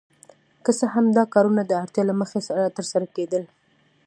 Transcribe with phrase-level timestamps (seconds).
[0.63, 2.39] که څه هم دا کارونه د اړتیا له مخې
[2.77, 3.43] ترسره کیدل.